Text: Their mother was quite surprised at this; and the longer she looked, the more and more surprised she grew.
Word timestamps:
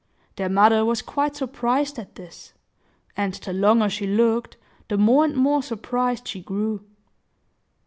Their 0.35 0.49
mother 0.49 0.83
was 0.83 1.03
quite 1.03 1.35
surprised 1.35 1.99
at 1.99 2.15
this; 2.15 2.53
and 3.15 3.35
the 3.35 3.53
longer 3.53 3.87
she 3.87 4.07
looked, 4.07 4.57
the 4.87 4.97
more 4.97 5.23
and 5.25 5.35
more 5.35 5.61
surprised 5.61 6.27
she 6.27 6.41
grew. 6.41 6.83